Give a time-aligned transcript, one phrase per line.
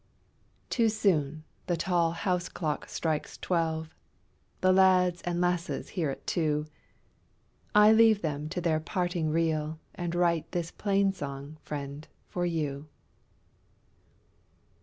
[0.71, 3.93] Too soon the tall house clock strikes twelve,
[4.61, 6.65] The lads and lasses hear it too,
[7.75, 12.87] I leave them to their parting reel, And write this plain song, friend, for you.